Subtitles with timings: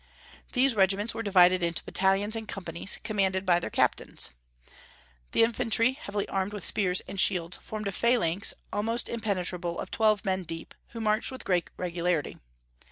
[0.53, 4.31] These regiments were divided into battalions and companies, commanded by their captains.
[5.31, 10.25] The infantry, heavily armed with spears and shields, formed a phalanx almost impenetrable of twelve
[10.25, 12.37] men deep, who marched with great regularity.